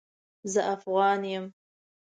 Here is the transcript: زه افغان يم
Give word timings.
زه 0.51 0.61
افغان 0.73 1.19
يم 1.35 1.45